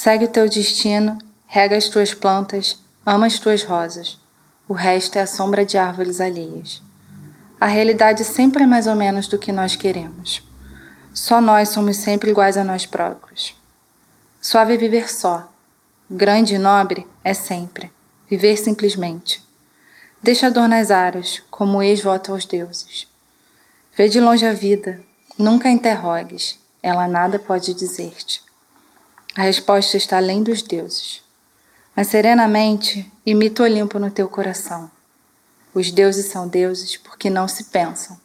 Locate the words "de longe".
24.08-24.46